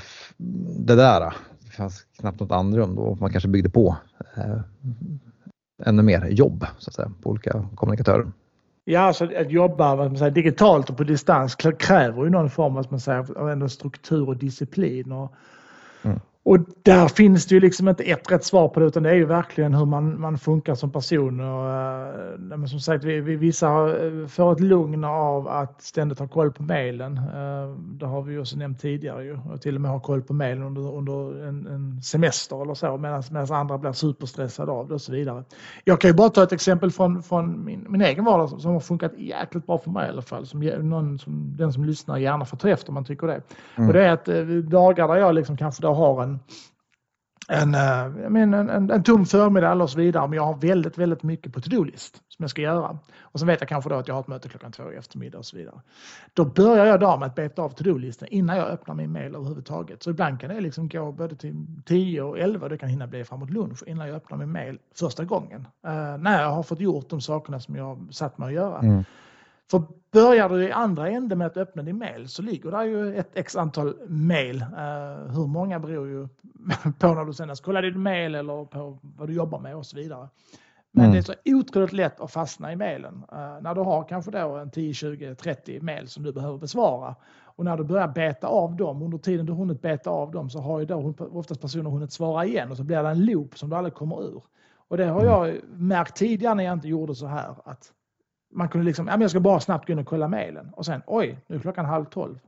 [0.79, 1.21] det där,
[1.61, 3.97] det fanns knappt något andrum då man kanske byggde på
[4.37, 4.61] eh,
[5.87, 8.33] ännu mer jobb så att säga på olika kommunikatörer.
[8.85, 12.75] Ja, alltså att jobba vad man säger, digitalt och på distans kräver ju någon form
[12.75, 15.13] vad man säger, av ändå struktur och disciplin.
[15.13, 15.35] Och,
[16.05, 16.34] Mm.
[16.47, 19.15] Och där finns det ju liksom inte ett rätt svar på det utan det är
[19.15, 21.41] ju verkligen hur man, man funkar som person.
[21.41, 23.69] Och, äh, som sagt, vi, vi, vissa
[24.07, 27.17] eh, får ett lugn av att ständigt ha koll på mejlen.
[27.17, 29.39] Äh, det har vi ju också nämnt tidigare ju.
[29.53, 32.97] Och till och med ha koll på mejlen under, under en, en, semester eller så
[32.97, 35.45] medan andra blir superstressade av det och så vidare.
[35.85, 38.73] Jag kan ju bara ta ett exempel från, från min, min egen vardag som, som
[38.73, 40.47] har funkat jäkligt bra för mig i alla fall.
[40.47, 43.41] Som, någon som, den som lyssnar gärna får ta efter om man tycker det.
[43.77, 43.89] Mm.
[43.89, 44.25] Och det är att
[44.71, 46.34] dagar där jag liksom kanske då har en
[47.49, 48.05] en, eh,
[48.43, 50.29] en, en, en tom förmiddag eller så vidare.
[50.29, 52.99] Men jag har väldigt, väldigt mycket på to-do-list som jag ska göra.
[53.21, 55.39] Och sen vet jag kanske då att jag har ett möte klockan två i eftermiddag
[55.39, 55.81] och så vidare.
[56.33, 60.03] Då börjar jag dagen med att beta av to-do-listen innan jag öppnar min mail överhuvudtaget.
[60.03, 63.25] Så ibland kan det liksom gå både till 10 och 11 det kan hinna bli
[63.25, 65.61] framåt lunch innan jag öppnar min mail första gången.
[65.87, 68.79] Uh, när jag har fått gjort de sakerna som jag satt mig att göra.
[68.79, 69.05] Mm.
[69.71, 73.17] För börjar du i andra änden med att öppna din mail så ligger där ju
[73.17, 74.57] ett x antal mail.
[74.57, 76.29] Uh, hur många beror ju
[76.99, 79.97] på när du senast kollade din mail eller på vad du jobbar med och så
[79.97, 80.29] vidare.
[80.93, 81.13] Men mm.
[81.13, 83.15] det är så otroligt lätt att fastna i mejlen.
[83.33, 87.15] Uh, när du har kanske då en 10, 20, 30 mejl som du behöver besvara.
[87.57, 90.59] Och när du börjar beta av dem, under tiden du hunnit beta av dem så
[90.59, 93.71] har ju då oftast personer hunnit svara igen och så blir det en loop som
[93.71, 94.43] du aldrig kommer ur.
[94.89, 97.55] Och det har jag märkt tidigare när jag inte gjorde så här.
[97.65, 97.93] Att
[98.55, 100.87] man kunde liksom, ja, men jag ska bara snabbt gå in och kolla mejlen och
[100.87, 102.39] sen oj, nu är klockan halv tolv.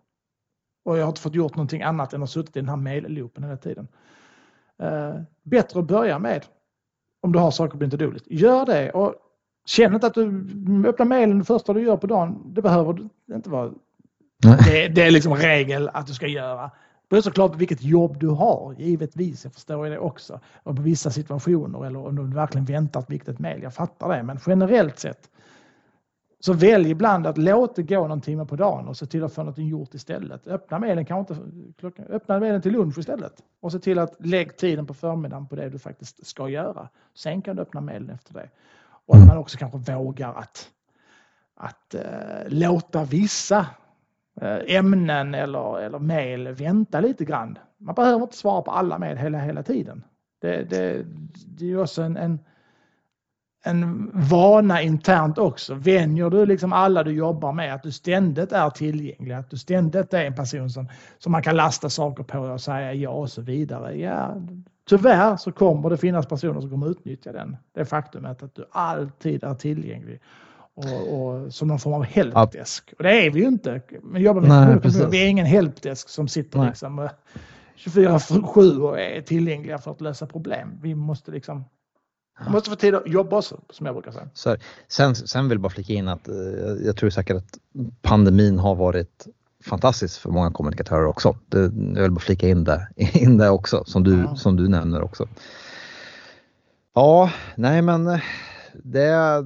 [0.84, 3.44] Och jag har inte fått gjort någonting annat än att suttit i den här mejlloopen
[3.44, 3.88] hela tiden.
[4.82, 6.44] Uh, bättre att börja med
[7.22, 9.14] om du har saker på din to Gör det och
[9.66, 10.26] känn inte att du
[10.86, 12.42] öppnar mejlen det första du gör på dagen.
[12.46, 13.72] Det behöver inte vara
[14.42, 16.62] det, det, är liksom regel att du ska göra.
[16.62, 19.44] Det beror såklart på vilket jobb du har, givetvis.
[19.44, 20.40] Jag förstår det också.
[20.62, 23.62] Och på vissa situationer eller om du verkligen väntar ett viktigt mejl.
[23.62, 24.22] Jag fattar det.
[24.22, 25.30] Men generellt sett
[26.40, 29.34] så välj ibland att låta det gå någon timme på dagen och se till att
[29.34, 30.46] få något gjort istället.
[30.46, 34.86] Öppna mejlen kanske inte, öppna mejlen till lunch istället och se till att lägga tiden
[34.86, 36.88] på förmiddagen på det du faktiskt ska göra.
[37.14, 38.50] Sen kan du öppna mejlen efter det.
[39.06, 40.70] Och att man också kanske vågar att,
[41.54, 43.66] att äh, låta vissa
[44.40, 47.58] äh, ämnen eller, eller mejl vänta lite grann.
[47.78, 50.04] Man behöver inte svara på alla mejl hela, hela tiden.
[50.40, 51.06] Det, det,
[51.46, 52.38] det är också en, en
[53.66, 55.74] en vana internt också.
[55.74, 60.14] Vänjer du liksom alla du jobbar med att du ständigt är tillgänglig, att du ständigt
[60.14, 63.42] är en person som, som man kan lasta saker på och säga ja och så
[63.42, 63.98] vidare.
[63.98, 64.42] Ja,
[64.88, 67.56] tyvärr så kommer det finnas personer som kommer utnyttja den.
[67.74, 70.20] Det faktumet att du alltid är tillgänglig.
[70.74, 72.94] Och, och som någon form av helpdesk.
[72.98, 73.80] Och det är vi ju inte.
[74.02, 77.08] Men jobbar med Nej, vi är ingen helpdesk som sitter liksom
[77.76, 80.78] 24-7 och är tillgängliga för att lösa problem.
[80.82, 81.64] Vi måste liksom
[82.40, 84.28] man måste få tid att jobba också, som jag brukar säga.
[84.34, 84.56] Så,
[84.88, 86.34] sen, sen vill jag bara flika in att eh,
[86.84, 87.58] jag tror säkert att
[88.02, 89.26] pandemin har varit
[89.64, 91.36] fantastisk för många kommunikatörer också.
[91.46, 91.60] Det,
[91.94, 94.36] jag vill bara flika in det, in det också, som du, ja.
[94.36, 95.28] som du nämner också.
[96.94, 98.20] Ja, nej men eh,
[98.72, 99.44] det är,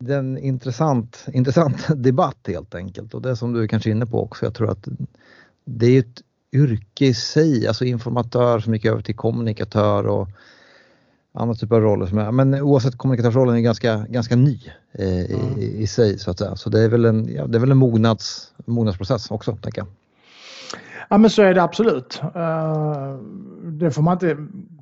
[0.00, 3.92] det är en intressant, intressant debatt helt enkelt och det som du är kanske är
[3.92, 4.46] inne på också.
[4.46, 4.88] Jag tror att
[5.64, 6.22] det är ett
[6.52, 10.28] yrke i sig, alltså informatör som gick över till kommunikatör och
[11.32, 12.06] andra typer av roller.
[12.06, 14.60] Som är, men oavsett kommunikatörsrollen är ganska, ganska ny
[14.92, 15.58] eh, mm.
[15.58, 16.56] i, i, sig så att säga.
[16.56, 19.88] Så det är väl en, ja, det är väl en mognads, mognadsprocess också tänker jag.
[21.08, 22.20] Ja men så är det absolut.
[22.36, 23.18] Uh,
[23.62, 24.36] det får man inte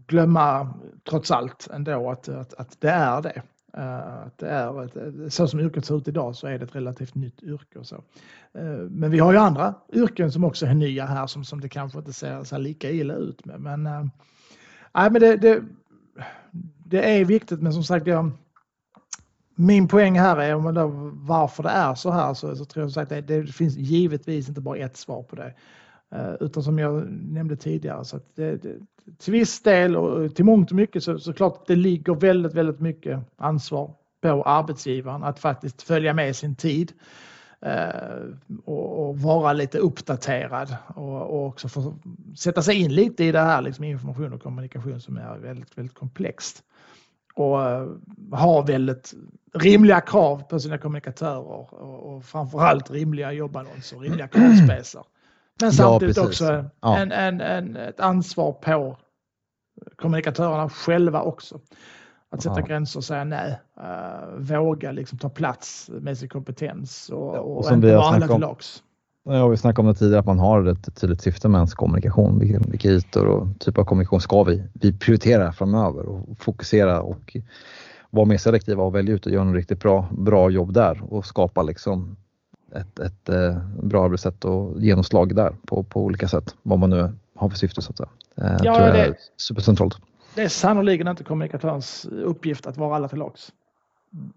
[0.07, 0.75] glömma
[1.09, 3.43] trots allt ändå att, att, att det är det.
[3.79, 6.77] Uh, att det är ett, så som yrket ser ut idag så är det ett
[6.77, 7.79] relativt nytt yrke.
[7.79, 7.97] Och så.
[8.59, 11.69] Uh, men vi har ju andra yrken som också är nya här som, som det
[11.69, 13.61] kanske inte ser, ser lika illa ut med.
[13.61, 13.83] Men,
[14.95, 15.63] nej, men det, det
[16.89, 18.31] det är viktigt men som sagt jag,
[19.55, 20.87] min poäng här är om då,
[21.27, 24.61] varför det är så här så, så tror jag sagt det, det finns givetvis inte
[24.61, 25.55] bara ett svar på det.
[26.11, 28.75] Eh, utan som jag nämnde tidigare så att det, det,
[29.19, 32.81] till viss del och till mångt och mycket så, så klart det ligger väldigt, väldigt
[32.81, 36.93] mycket ansvar på arbetsgivaren att faktiskt följa med sin tid.
[37.61, 38.21] Eh,
[38.65, 41.99] och, och, vara lite uppdaterad och, och, också få
[42.37, 45.95] sätta sig in lite i det här liksom information och kommunikation som är väldigt, väldigt
[45.95, 46.63] komplext.
[47.37, 49.15] Och uh, ha väldigt
[49.55, 51.73] rimliga krav på sina kommunikatörer och,
[52.15, 55.05] och framförallt rimliga jobbannonser, rimliga kravspesar.
[55.61, 56.99] Men samtidigt ja, också ja.
[56.99, 58.97] en, en, en, ett ansvar på
[59.97, 61.61] kommunikatörerna själva också.
[62.31, 62.67] Att sätta ja.
[62.67, 63.61] gränser och säga nej.
[63.81, 68.41] Uh, våga liksom ta plats med sin kompetens och, och, och inte vara alla till
[68.41, 68.83] lags.
[69.29, 72.39] Ja, vi snackade om det tidigare att man har ett tydligt syfte med ens kommunikation.
[72.39, 77.37] Vilka, vilka ytor och typ av kommunikation ska vi, vi prioritera framöver och fokusera och
[78.11, 81.27] vara mer selektiva och välja ut och göra en riktigt bra, bra jobb där och
[81.27, 82.17] skapa liksom
[82.75, 86.55] ett, ett eh, bra arbetssätt och genomslag där på, på olika sätt.
[86.63, 88.09] Vad man nu har för syfte så att säga.
[88.37, 89.97] Eh, ja, tror jag det, är supercentralt
[90.37, 93.53] det är sannolikt inte kommunikatörens uppgift att vara alla till lags.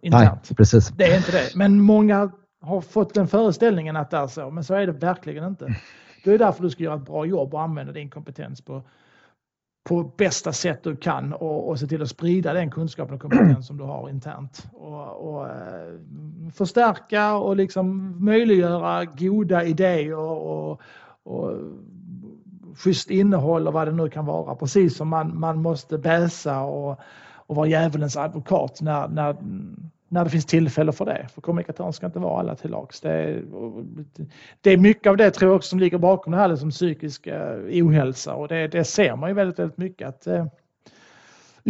[0.02, 0.50] Internt.
[0.50, 0.88] Nej, precis.
[0.88, 1.56] Det är inte det.
[1.56, 5.48] Men många har fått den föreställningen att det är så, men så är det verkligen
[5.48, 5.76] inte.
[6.24, 8.84] Det är därför du ska göra ett bra jobb och använda din kompetens på,
[9.90, 13.68] på bästa sätt du kan och, och se till att sprida den kunskapen och kompetens
[13.68, 14.68] som du har internt.
[14.74, 15.94] Och, och eh,
[16.54, 20.82] förstärka och liksom möjliggöra goda idéer och,
[21.24, 21.52] och
[22.76, 24.56] schysst innehåll och vad det nu kan vara.
[24.56, 27.00] Precis som man, man måste bäsa och,
[27.34, 29.36] och vara djävulens advokat när, när,
[30.10, 31.28] när det finns tillfälle för det.
[31.34, 33.02] För kommunikatören ska inte vara alla till lags.
[33.02, 33.44] Det är,
[34.62, 37.28] det är mycket av det tror jag också som ligger bakom det här liksom psykisk
[37.28, 40.46] eh, ohälsa och det, det ser man ju väldigt, väldigt mycket att eh,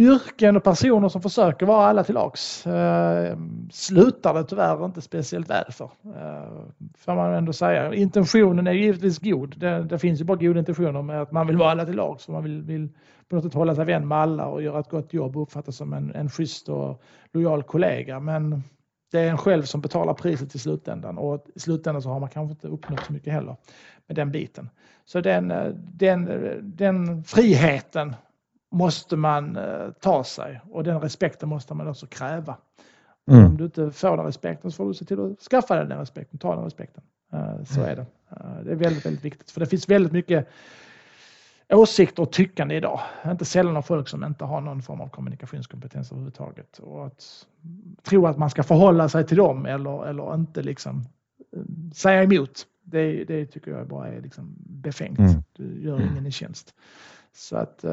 [0.00, 3.38] yrken och personer som försöker vara alla till lags eh,
[3.72, 5.90] slutar det tyvärr inte speciellt väl för.
[6.04, 6.62] Eh,
[6.98, 7.94] får man ändå säga.
[7.94, 9.58] Intentionen är givetvis god.
[9.58, 12.28] Det, det finns ju bara goda intentioner med att man vill vara alla till lags.
[12.28, 12.88] Man vill, vill
[13.28, 15.76] på något sätt hålla sig vän med alla och göra ett gott jobb och uppfattas
[15.76, 18.20] som en, en schysst och lojal kollega.
[18.20, 18.62] Men
[19.12, 22.28] det är en själv som betalar priset i slutändan och i slutändan så har man
[22.28, 23.56] kanske inte uppnått så mycket heller
[24.06, 24.68] med den biten.
[25.04, 28.14] Så den, eh, den, eh, den friheten
[28.70, 32.56] måste man eh, ta sig och den respekten måste man också kräva.
[33.30, 33.46] Mm.
[33.46, 35.98] Om du inte får den respekten så får du se till att skaffa dig den
[35.98, 37.02] respekten, ta den respekten.
[37.32, 38.06] Eh, så är det.
[38.30, 40.48] Eh, det är väldigt, väldigt viktigt för det finns väldigt mycket
[41.72, 43.00] åsikter och tyckande idag.
[43.26, 46.78] Inte sällan av folk som inte har någon form av kommunikationskompetens överhuvudtaget.
[46.78, 47.46] Och att
[48.02, 51.04] tro att man ska förhålla sig till dem eller, eller inte liksom
[51.94, 52.66] säga emot.
[52.82, 55.18] Det, det tycker jag bara är liksom befängt.
[55.18, 55.42] Mm.
[55.52, 56.74] Du gör ingen en tjänst.
[57.32, 57.84] Så att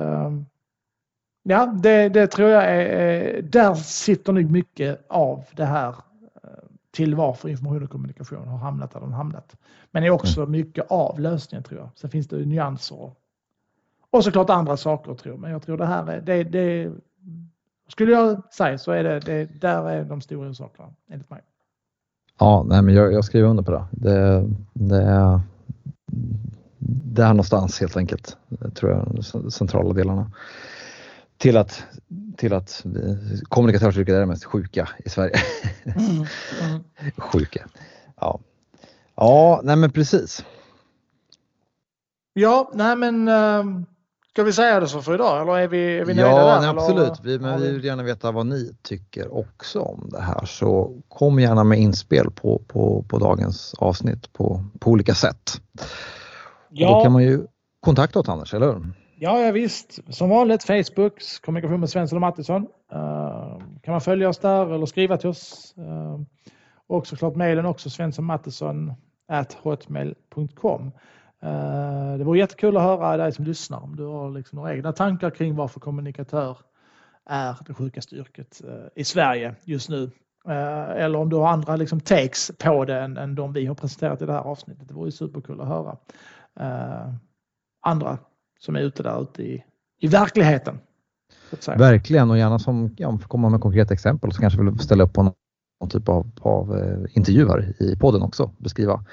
[1.50, 5.90] Ja, det, det tror jag är, där sitter nog mycket av det här
[6.44, 6.50] eh,
[6.92, 9.56] till varför information och kommunikation har hamnat där de hamnat.
[9.92, 10.52] Men det är också mm.
[10.52, 11.90] mycket av lösningen tror jag.
[11.96, 13.12] Sen finns det nyanser
[14.12, 15.42] och såklart andra saker tror jag.
[15.42, 16.92] Men jag tror det här är, det, det
[17.88, 21.42] skulle jag säga så är det, det där är de stora orsakerna enligt mig.
[22.40, 23.86] Ja, nej, men jag, jag skriver under på det.
[23.92, 25.42] Det, det är
[27.14, 28.38] där någonstans helt enkelt,
[28.74, 30.32] tror jag, de centrala delarna
[31.38, 31.84] till att,
[32.38, 32.86] till att
[33.44, 35.36] kommunikatörsyrket är det mest sjuka i Sverige.
[35.86, 36.26] Mm.
[36.62, 36.84] Mm.
[37.18, 37.68] Sjuka.
[38.20, 38.40] Ja.
[39.16, 40.46] ja, nej men precis.
[42.34, 43.82] Ja, nej men uh,
[44.32, 46.60] ska vi säga det så för idag eller är vi, är vi nöjda ja, där?
[46.60, 50.46] Nej, absolut, vi, men vi vill gärna veta vad ni tycker också om det här
[50.46, 55.62] så kom gärna med inspel på, på, på dagens avsnitt på, på olika sätt.
[56.70, 56.90] Ja.
[56.90, 57.46] då kan man ju
[57.80, 58.94] kontakta oss Anders, eller hur?
[59.20, 60.00] Ja, ja visst.
[60.16, 62.68] Som vanligt Facebook, kommunikation med Svensson och Mattisson.
[62.94, 65.76] Uh, kan man följa oss där eller skriva till oss.
[65.78, 66.22] Uh,
[66.88, 68.94] och såklart mejlen också svenssonmattisson
[69.62, 70.92] hotmail.com.
[71.44, 74.74] Uh, ehm, det vore jättekul att höra dig som lyssnar om du har liksom några
[74.74, 76.58] egna tankar kring varför kommunikatör
[77.26, 80.12] är det sjukaste yrket eh, i Sverige just nu.
[80.48, 83.76] Eh, eller om du har andra liksom takes på det än, än de vi har
[83.76, 84.88] presenterat i det här avsnittet.
[84.88, 85.98] Det vore superkul att höra
[87.82, 88.18] andra
[88.60, 89.64] som är ute där ute i,
[90.00, 90.80] i verkligheten.
[91.68, 95.24] Verkligen och gärna som ja, komma med konkreta exempel så kanske vill ställa upp på
[95.24, 95.34] någon,
[95.82, 98.52] någon typ av, av eh, intervjuer i podden också.
[98.58, 99.04] Beskriva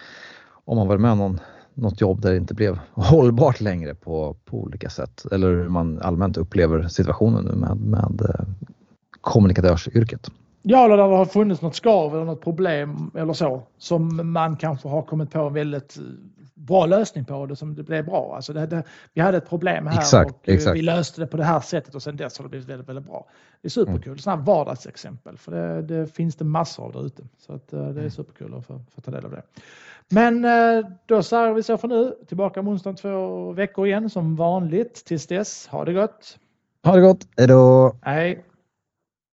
[0.65, 1.41] om man varit med om någon,
[1.75, 5.99] något jobb där det inte blev hållbart längre på, på olika sätt eller hur man
[6.03, 8.47] allmänt upplever situationen nu med, med eh,
[9.21, 10.31] kommunikatörsyrket.
[10.63, 14.57] Ja, eller där det har funnits något skav eller något problem eller så som man
[14.57, 15.99] kanske har kommit på väldigt
[16.55, 18.33] bra lösning på det som det blev bra.
[18.37, 18.83] Alltså det, det,
[19.15, 20.77] vi hade ett problem här exakt, och eh, exakt.
[20.77, 23.07] vi löste det på det här sättet och sen dess har det blivit väldigt, väldigt
[23.07, 23.27] bra.
[23.63, 24.07] Det är superkul.
[24.07, 24.19] Mm.
[24.19, 27.23] Sådana vardagsexempel för det, det, finns det massor av där ute.
[27.39, 28.11] Så att, eh, det är mm.
[28.11, 29.43] superkul att få, få ta del av det.
[30.09, 32.15] Men eh, då säger vi så för nu.
[32.29, 35.05] Tillbaka på onsdag två veckor igen som vanligt.
[35.05, 36.39] Tills dess, ha det gott!
[36.85, 37.97] Ha det gott, hejdå!
[38.03, 38.45] Hej!